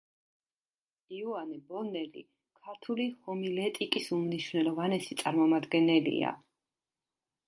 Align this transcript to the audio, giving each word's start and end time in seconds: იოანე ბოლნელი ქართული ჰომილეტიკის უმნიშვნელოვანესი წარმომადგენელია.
იოანე 1.15 1.57
ბოლნელი 1.73 2.23
ქართული 2.67 3.05
ჰომილეტიკის 3.27 4.07
უმნიშვნელოვანესი 4.17 5.19
წარმომადგენელია. 5.23 6.33